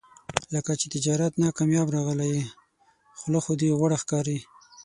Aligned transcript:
لکه 0.53 0.71
چې 0.79 0.85
تجارت 0.95 1.33
نه 1.43 1.49
کامیاب 1.57 1.87
راغلی 1.95 2.27
یې، 2.35 2.43
خوله 3.19 3.39
خو 3.43 3.51
دې 3.59 3.69
غوړه 3.79 3.97
ښکاري. 4.03 4.37